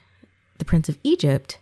[0.58, 1.58] The Prince of Egypt,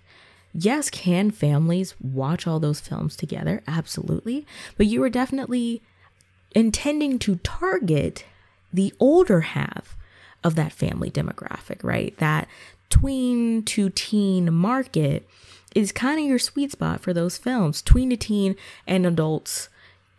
[0.53, 3.63] yes, can families watch all those films together?
[3.67, 4.45] Absolutely.
[4.77, 5.81] But you are definitely
[6.51, 8.23] intending to target
[8.75, 9.97] the older half
[10.43, 12.15] of that family demographic, right?
[12.17, 12.47] That
[12.89, 15.27] tween to teen market
[15.73, 18.55] is kind of your sweet spot for those films, tween to teen
[18.87, 19.69] and adults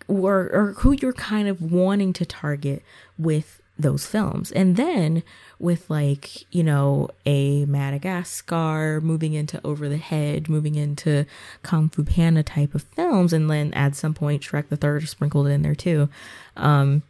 [0.08, 2.82] or, or who you're kind of wanting to target
[3.18, 4.50] with those films.
[4.52, 5.22] And then
[5.58, 11.26] with like, you know, a Madagascar moving into Over the Hedge, moving into
[11.62, 15.46] Kung Fu Panda type of films, and then at some point Shrek the Third sprinkled
[15.48, 16.08] in there too.
[16.56, 17.02] Um,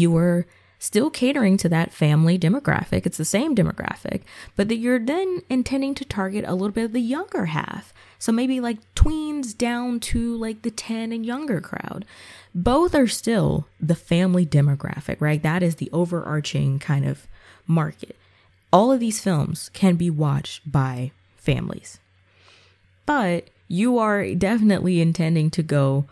[0.00, 0.46] you were
[0.78, 3.06] still catering to that family demographic.
[3.06, 4.22] It's the same demographic,
[4.56, 7.94] but that you're then intending to target a little bit of the younger half.
[8.18, 12.04] So maybe like tweens down to like the 10 and younger crowd.
[12.52, 15.42] Both are still the family demographic, right?
[15.42, 17.28] That is the overarching kind of
[17.66, 18.16] market.
[18.72, 22.00] All of these films can be watched by families.
[23.06, 26.06] But you are definitely intending to go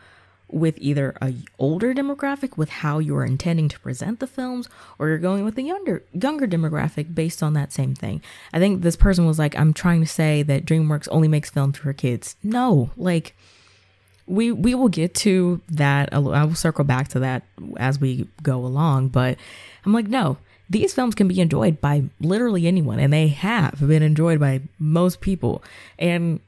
[0.52, 5.18] with either a older demographic with how you're intending to present the films or you're
[5.18, 8.22] going with a younger younger demographic based on that same thing.
[8.52, 11.78] I think this person was like I'm trying to say that DreamWorks only makes films
[11.78, 12.36] for kids.
[12.42, 13.34] No, like
[14.26, 17.42] we we will get to that I will circle back to that
[17.76, 19.38] as we go along, but
[19.84, 24.02] I'm like no, these films can be enjoyed by literally anyone and they have been
[24.02, 25.62] enjoyed by most people.
[25.98, 26.40] And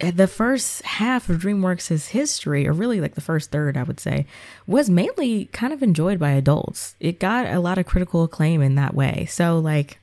[0.00, 3.98] Eh, the first half of DreamWorks' history, or really like the first third, I would
[3.98, 4.26] say,
[4.66, 6.96] was mainly kind of enjoyed by adults.
[7.00, 9.26] It got a lot of critical acclaim in that way.
[9.30, 9.98] So, like,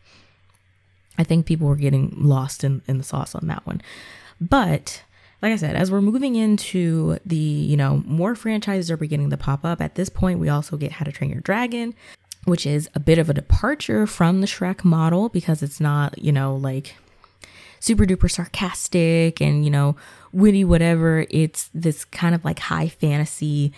[1.18, 3.82] I think people were getting lost in, in the sauce on that one.
[4.42, 5.04] But,
[5.44, 9.38] like I said, as we're moving into the, you know, more franchises are beginning to
[9.38, 9.80] pop up.
[9.80, 11.94] At this point, we also get How to Train Your Dragon,
[12.46, 16.32] which is a bit of a departure from the Shrek model because it's not, you
[16.32, 16.96] know, like
[17.84, 19.98] super duper sarcastic and, you know,
[20.32, 21.26] witty, whatever.
[21.30, 23.74] It's this kind of like high fantasy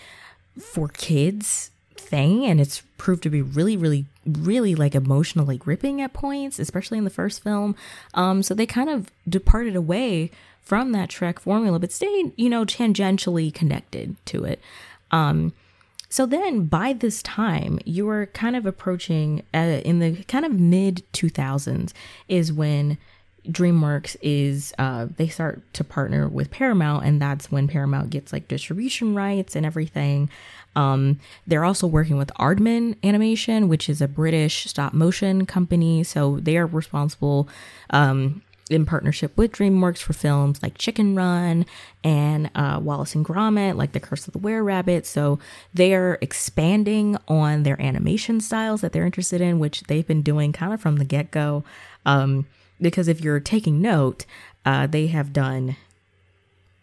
[0.59, 2.45] for kids thing.
[2.45, 7.03] And it's proved to be really, really, really like emotionally gripping at points, especially in
[7.03, 7.75] the first film.
[8.13, 10.29] Um, so they kind of departed away
[10.61, 14.59] from that Shrek formula, but stayed, you know, tangentially connected to it.
[15.09, 15.51] Um,
[16.09, 20.51] so then by this time, you were kind of approaching uh, in the kind of
[20.59, 21.91] mid 2000s
[22.27, 22.99] is when
[23.47, 28.47] DreamWorks is uh, they start to partner with Paramount, and that's when Paramount gets like
[28.47, 30.29] distribution rights and everything.
[30.75, 36.39] Um, they're also working with Aardman Animation, which is a British stop motion company, so
[36.39, 37.47] they are responsible
[37.91, 41.65] um, in partnership with DreamWorks for films like Chicken Run
[42.03, 45.05] and uh, Wallace and Gromit, like The Curse of the Were Rabbit.
[45.05, 45.39] So
[45.73, 50.73] they're expanding on their animation styles that they're interested in, which they've been doing kind
[50.73, 51.63] of from the get go.
[52.05, 52.47] Um,
[52.81, 54.25] because if you're taking note,
[54.65, 55.75] uh, they have done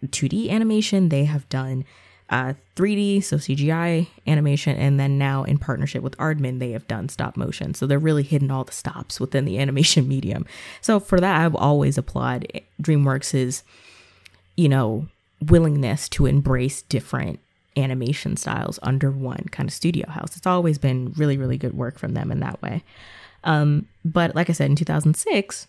[0.06, 1.84] 2D animation, they have done
[2.30, 7.08] uh, 3D, so CGI animation, and then now in partnership with Aardman, they have done
[7.10, 7.74] stop motion.
[7.74, 10.46] So they're really hitting all the stops within the animation medium.
[10.80, 12.46] So for that, I've always applaud
[12.80, 13.62] DreamWorks's,
[14.56, 15.08] you know,
[15.40, 17.38] willingness to embrace different
[17.76, 20.36] animation styles under one kind of studio house.
[20.36, 22.82] It's always been really, really good work from them in that way.
[23.44, 25.66] Um, but like I said, in 2006,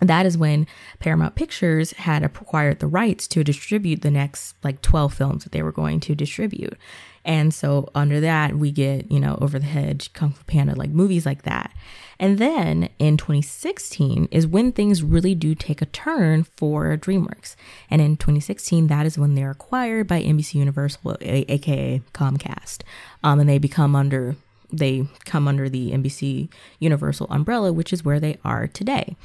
[0.00, 0.66] that is when
[0.98, 5.62] Paramount Pictures had acquired the rights to distribute the next like 12 films that they
[5.62, 6.76] were going to distribute.
[7.24, 10.90] And so under that, we get, you know, Over the Hedge, Kung Fu Panda, like
[10.90, 11.72] movies like that.
[12.18, 17.56] And then in 2016 is when things really do take a turn for DreamWorks.
[17.90, 22.82] And in 2016, that is when they're acquired by NBC Universal, aka Comcast.
[23.22, 24.36] Um, and they become under
[24.72, 26.48] they come under the NBC
[26.80, 29.16] Universal umbrella, which is where they are today.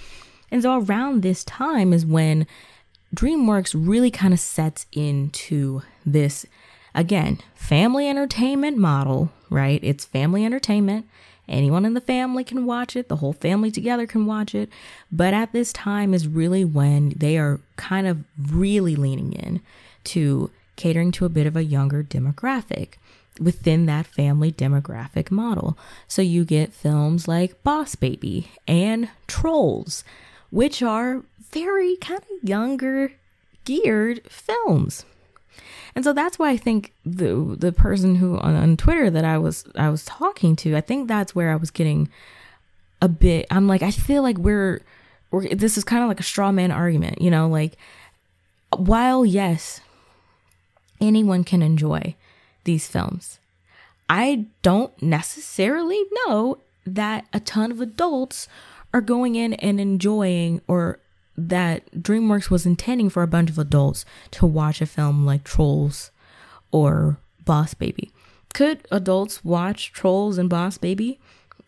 [0.52, 2.48] And so around this time is when
[3.16, 6.46] DreamWorks really kind of sets into this
[6.94, 9.80] again, family entertainment model, right?
[9.84, 11.08] It's family entertainment.
[11.48, 14.70] Anyone in the family can watch it, the whole family together can watch it.
[15.12, 19.62] But at this time is really when they are kind of really leaning in
[20.06, 22.94] to catering to a bit of a younger demographic
[23.40, 25.78] within that family demographic model.
[26.08, 30.04] So you get films like Boss Baby and Trolls,
[30.52, 33.12] which are very kind of younger
[33.66, 35.06] geared films.
[35.96, 39.38] And so that's why I think the the person who on, on Twitter that I
[39.38, 42.10] was I was talking to, I think that's where I was getting
[43.02, 44.82] a bit I'm like I feel like we're
[45.32, 47.78] we're this is kind of like a straw man argument, you know, like
[48.76, 49.82] while yes,
[51.02, 52.16] anyone can enjoy
[52.64, 53.40] these films.
[54.10, 58.48] I don't necessarily know that a ton of adults
[58.94, 61.00] are going in and enjoying or
[61.38, 66.12] that DreamWorks was intending for a bunch of adults to watch a film like Trolls
[66.72, 68.12] or Boss Baby.
[68.54, 71.20] Could adults watch Trolls and Boss Baby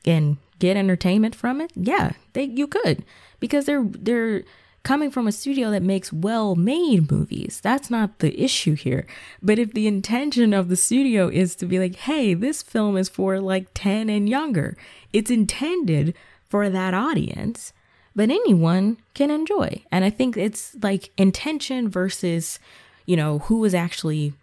[0.05, 1.72] and get entertainment from it?
[1.76, 3.05] Yeah, they you could
[3.39, 4.43] because they're they're
[4.84, 7.59] coming from a studio that makes well-made movies.
[7.61, 9.05] That's not the issue here.
[9.41, 13.07] But if the intention of the studio is to be like, "Hey, this film is
[13.07, 14.76] for like 10 and younger."
[15.13, 16.15] It's intended
[16.52, 17.72] for that audience,
[18.14, 19.82] but anyone can enjoy.
[19.89, 22.60] And I think it's like intention versus,
[23.06, 24.34] you know, who is actually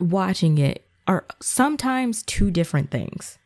[0.00, 3.36] watching it are sometimes two different things.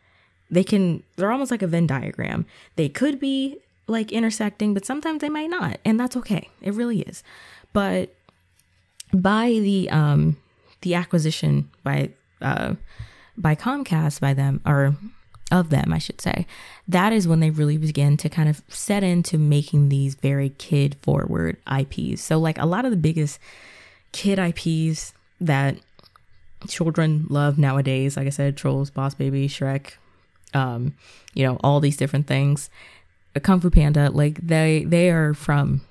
[0.53, 2.47] They can, they're almost like a Venn diagram.
[2.77, 3.59] They could be
[3.89, 5.79] like intersecting, but sometimes they might not.
[5.85, 6.49] And that's okay.
[6.61, 7.25] It really is.
[7.73, 8.15] But
[9.13, 10.37] by the, um,
[10.83, 12.11] the acquisition by,
[12.41, 12.75] uh,
[13.37, 14.95] by Comcast by them, or
[15.53, 16.47] of them, I should say,
[16.89, 20.97] that is when they really began to kind of set into making these very kid
[21.03, 22.23] forward IPs.
[22.23, 23.39] So, like a lot of the biggest
[24.11, 25.77] kid IPs that
[26.67, 29.93] children love nowadays, like I said, Trolls, Boss Baby, Shrek,
[30.55, 30.95] um,
[31.35, 32.71] you know, all these different things,
[33.43, 35.83] Kung Fu Panda, like they they are from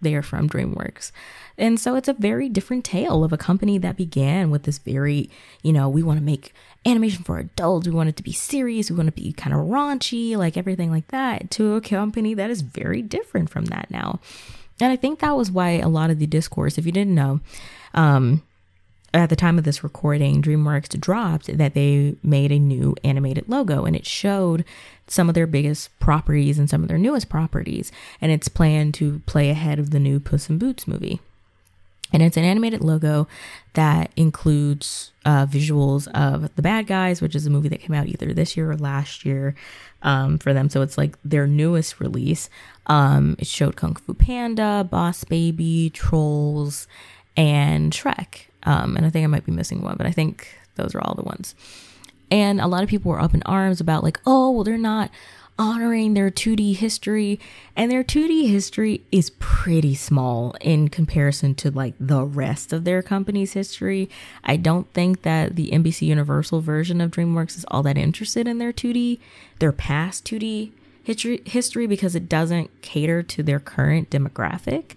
[0.00, 1.12] they are from DreamWorks.
[1.58, 5.28] And so it's a very different tale of a company that began with this very,
[5.62, 6.54] you know, we want to make
[6.86, 7.86] animation for adults.
[7.86, 8.90] We want it to be serious.
[8.90, 12.34] We want it to be kind of raunchy, like everything like that, to a company
[12.34, 14.20] that is very different from that now.
[14.80, 17.40] And I think that was why a lot of the discourse, if you didn't know,
[17.92, 18.42] um,
[19.12, 23.84] at the time of this recording, DreamWorks dropped that they made a new animated logo
[23.84, 24.64] and it showed
[25.06, 27.90] some of their biggest properties and some of their newest properties.
[28.20, 31.20] And it's planned to play ahead of the new Puss in Boots movie.
[32.12, 33.28] And it's an animated logo
[33.74, 38.08] that includes uh, visuals of The Bad Guys, which is a movie that came out
[38.08, 39.54] either this year or last year
[40.02, 40.68] um, for them.
[40.68, 42.50] So it's like their newest release.
[42.86, 46.88] Um, it showed Kung Fu Panda, Boss Baby, Trolls,
[47.36, 48.46] and Shrek.
[48.64, 51.14] Um, and I think I might be missing one, but I think those are all
[51.14, 51.54] the ones.
[52.30, 55.10] And a lot of people were up in arms about, like, oh, well, they're not
[55.60, 57.38] honoring their 2D history,
[57.76, 63.02] and their 2D history is pretty small in comparison to like the rest of their
[63.02, 64.08] company's history.
[64.42, 68.56] I don't think that the NBC Universal version of DreamWorks is all that interested in
[68.56, 69.18] their 2D,
[69.58, 70.72] their past 2D
[71.04, 74.92] history, because it doesn't cater to their current demographic.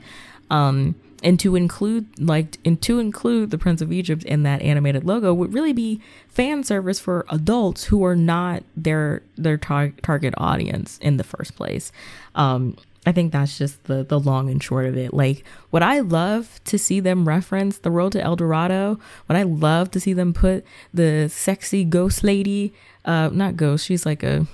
[0.50, 5.04] Um, and to include like and to include the prince of egypt in that animated
[5.04, 10.34] logo would really be fan service for adults who are not their their tar- target
[10.38, 11.92] audience in the first place
[12.36, 15.14] um I think that's just the the long and short of it.
[15.14, 18.98] Like, would I love to see them reference the road to El Dorado?
[19.28, 20.64] Would I love to see them put
[20.94, 24.48] the sexy ghost lady, uh, not ghost, she's like a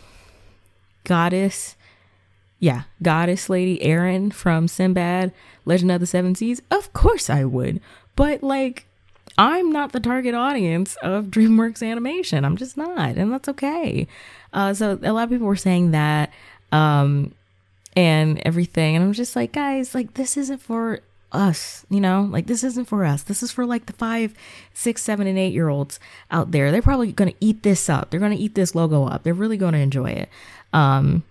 [1.04, 1.76] goddess
[2.60, 5.32] Yeah, goddess lady Eris from Sinbad,
[5.66, 6.62] Legend of the Seven Seas.
[6.70, 7.80] Of course I would.
[8.16, 8.86] But like
[9.38, 12.44] I'm not the target audience of DreamWorks animation.
[12.44, 14.08] I'm just not, and that's okay.
[14.52, 16.32] Uh, so a lot of people were saying that
[16.72, 17.34] um,
[17.96, 21.00] and everything, and I'm just like, guys, like this isn't for
[21.32, 23.24] us, you know, like this isn't for us.
[23.24, 24.34] This is for like the five,
[24.74, 26.00] six, seven, and eight year olds
[26.32, 26.72] out there.
[26.72, 28.10] They're probably to eat this up.
[28.10, 29.24] They're to eat this logo up.
[29.24, 30.30] They're really to enjoy it.
[30.74, 31.24] Um,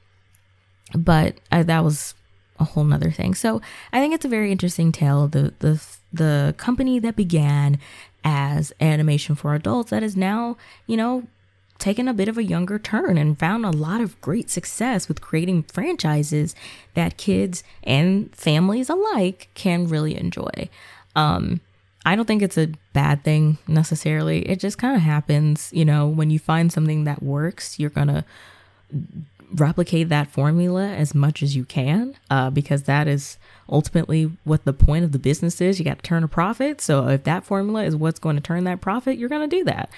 [0.94, 2.14] but I, that was
[2.58, 3.34] a whole nother thing.
[3.34, 3.60] So
[3.92, 5.28] I think it's a very interesting tale.
[5.28, 5.82] The the
[6.12, 7.78] the company that began
[8.24, 11.24] as animation for adults that is now, you know,
[11.78, 15.20] taken a bit of a younger turn and found a lot of great success with
[15.20, 16.54] creating franchises
[16.94, 20.68] that kids and families alike can really enjoy.
[21.14, 21.60] Um,
[22.04, 24.48] I don't think it's a bad thing necessarily.
[24.48, 28.08] It just kind of happens, you know, when you find something that works, you're going
[28.08, 28.24] to
[29.54, 33.38] replicate that formula as much as you can uh, because that is
[33.68, 35.78] ultimately what the point of the business is.
[35.78, 36.80] You got to turn a profit.
[36.80, 39.64] So if that formula is what's going to turn that profit, you're going to do
[39.64, 39.90] that.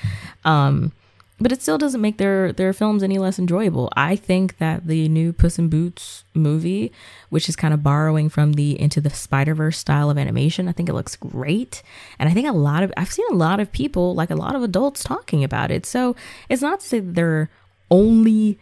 [0.45, 0.93] Um,
[1.41, 3.91] but it still doesn't make their their films any less enjoyable.
[3.97, 6.93] I think that the new Puss in Boots movie,
[7.31, 10.73] which is kind of borrowing from the Into the Spider Verse style of animation, I
[10.73, 11.83] think it looks great,
[12.19, 14.55] and I think a lot of I've seen a lot of people, like a lot
[14.55, 15.87] of adults, talking about it.
[15.87, 16.15] So
[16.51, 17.49] it's not to say that they're
[17.91, 18.59] only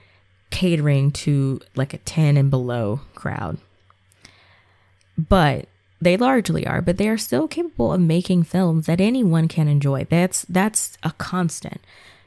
[0.51, 3.59] catering to like a 10 and below crowd.
[5.17, 5.67] But
[6.01, 10.07] they largely are, but they are still capable of making films that anyone can enjoy.
[10.09, 11.81] That's that's a constant.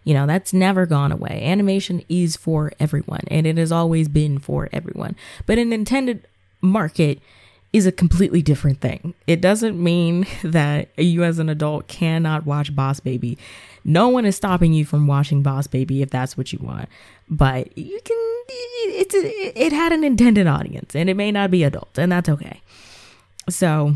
[0.03, 1.41] You know, that's never gone away.
[1.43, 5.15] Animation is for everyone, and it has always been for everyone.
[5.45, 6.27] But an intended
[6.59, 7.19] market
[7.71, 9.13] is a completely different thing.
[9.27, 13.37] It doesn't mean that you as an adult cannot watch Boss Baby.
[13.83, 16.89] No one is stopping you from watching Boss Baby if that's what you want.
[17.29, 18.17] But you can
[18.47, 22.61] it's it had an intended audience and it may not be adult and that's okay.
[23.49, 23.95] So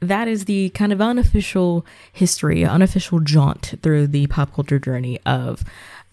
[0.00, 5.64] that is the kind of unofficial history, unofficial jaunt through the pop culture journey of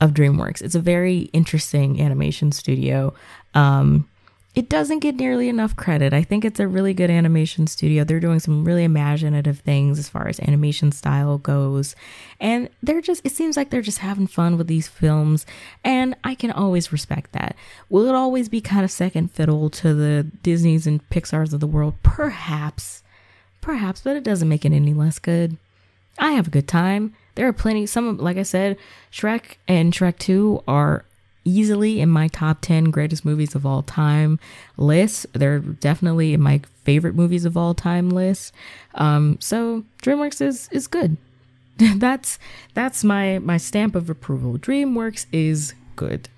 [0.02, 0.62] of DreamWorks.
[0.62, 3.14] It's a very interesting animation studio.
[3.54, 4.10] Um,
[4.56, 6.14] it doesn't get nearly enough credit.
[6.14, 8.04] I think it's a really good animation studio.
[8.04, 11.96] They're doing some really imaginative things as far as animation style goes.
[12.40, 15.48] And they're just, it seems like they're just having fun with these films.
[15.84, 17.56] And I can always respect that.
[17.90, 21.68] Will it always be kind of second fiddle to the Disneys and Pixars of the
[21.68, 21.96] world?
[22.04, 23.02] Perhaps.
[23.60, 25.58] Perhaps, but it doesn't make it any less good.
[26.20, 27.16] I have a good time.
[27.34, 28.78] There are plenty, some, like I said,
[29.12, 31.06] Shrek and Shrek 2 are
[31.46, 34.40] easily in my top 10 greatest movies of all time
[34.78, 35.26] list.
[35.34, 38.54] They're definitely in my favorite movies of all time list.
[38.96, 41.18] Um, so DreamWorks is is good.
[41.78, 42.40] that's
[42.74, 44.58] that's my my stamp of approval.
[44.58, 46.30] DreamWorks is good.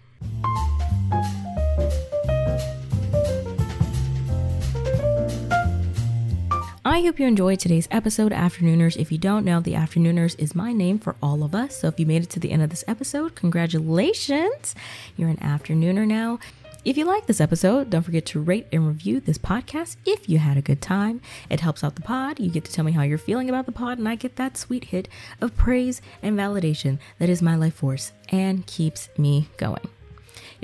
[6.95, 8.95] I hope you enjoyed today's episode, Afternooners.
[8.95, 11.75] If you don't know, the Afternooners is my name for all of us.
[11.75, 14.73] So if you made it to the end of this episode, congratulations.
[15.17, 16.39] You're an Afternooner now.
[16.85, 20.37] If you like this episode, don't forget to rate and review this podcast if you
[20.37, 21.19] had a good time.
[21.49, 22.39] It helps out the pod.
[22.39, 24.55] You get to tell me how you're feeling about the pod, and I get that
[24.55, 25.09] sweet hit
[25.41, 29.85] of praise and validation that is my life force and keeps me going.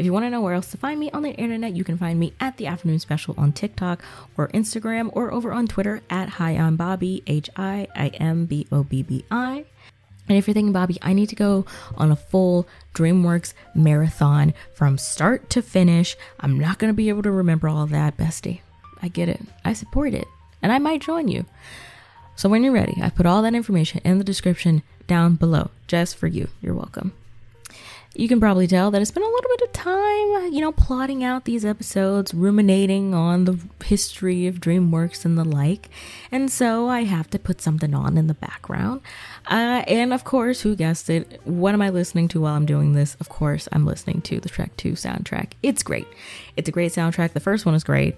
[0.01, 1.95] If you want to know where else to find me on the internet, you can
[1.95, 4.01] find me at the Afternoon Special on TikTok
[4.35, 8.65] or Instagram or over on Twitter at Hi I'm Bobbi, H I I M B
[8.71, 9.63] O B B I.
[10.27, 14.97] And if you're thinking, Bobbi, I need to go on a full DreamWorks marathon from
[14.97, 18.61] start to finish, I'm not going to be able to remember all that, bestie.
[19.03, 19.41] I get it.
[19.63, 20.27] I support it.
[20.63, 21.45] And I might join you.
[22.35, 26.15] So when you're ready, I put all that information in the description down below just
[26.15, 26.47] for you.
[26.59, 27.13] You're welcome
[28.21, 31.23] you can probably tell that it's been a little bit of time, you know, plotting
[31.23, 35.89] out these episodes, ruminating on the history of DreamWorks and the like.
[36.31, 39.01] And so I have to put something on in the background.
[39.47, 41.41] Uh, and of course, who guessed it?
[41.45, 43.17] What am I listening to while I'm doing this?
[43.19, 45.53] Of course, I'm listening to the Shrek 2 soundtrack.
[45.63, 46.07] It's great.
[46.55, 47.33] It's a great soundtrack.
[47.33, 48.17] The first one is great.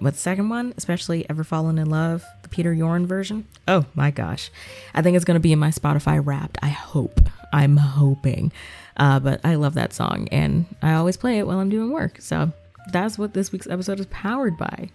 [0.00, 4.10] But the second one, especially Ever Fallen in Love, the Peter Yorn version, oh my
[4.10, 4.50] gosh.
[4.94, 6.56] I think it's going to be in my Spotify wrapped.
[6.62, 7.28] I hope.
[7.52, 8.52] I'm hoping.
[8.96, 12.20] Uh, but I love that song and I always play it while I'm doing work.
[12.20, 12.52] So
[12.92, 14.90] that's what this week's episode is powered by.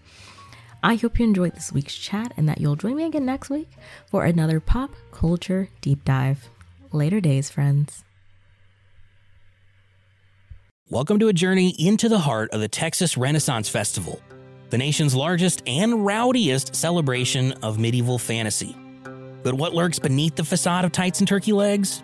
[0.83, 3.69] I hope you enjoyed this week's chat and that you'll join me again next week
[4.07, 6.49] for another pop culture deep dive.
[6.91, 8.03] Later days, friends.
[10.89, 14.21] Welcome to a journey into the heart of the Texas Renaissance Festival,
[14.71, 18.75] the nation's largest and rowdiest celebration of medieval fantasy.
[19.43, 22.03] But what lurks beneath the facade of tights and turkey legs?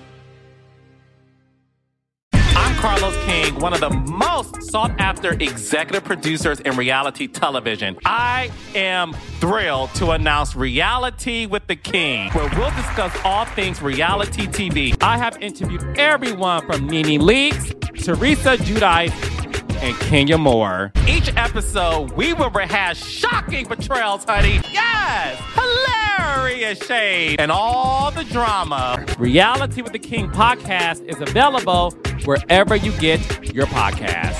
[2.81, 7.95] Carlos King, one of the most sought after executive producers in reality television.
[8.05, 14.47] I am thrilled to announce Reality with the King, where we'll discuss all things reality
[14.47, 14.97] TV.
[14.99, 17.69] I have interviewed everyone from Nene Leakes,
[18.03, 19.50] Teresa Giudice,
[19.81, 20.91] and Kenya Moore.
[21.07, 24.61] Each episode, we will rehash shocking betrayals, honey.
[24.71, 25.41] Yes!
[25.55, 29.03] Hilarious shade and all the drama.
[29.17, 31.91] Reality with the King podcast is available
[32.25, 33.19] wherever you get
[33.53, 34.37] your podcast.